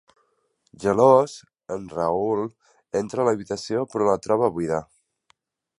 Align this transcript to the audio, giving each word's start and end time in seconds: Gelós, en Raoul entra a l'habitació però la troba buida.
Gelós, 0.83 1.35
en 1.75 1.85
Raoul 1.97 2.43
entra 3.03 3.25
a 3.25 3.27
l'habitació 3.29 3.87
però 3.93 4.09
la 4.11 4.19
troba 4.27 4.51
buida. 4.57 4.83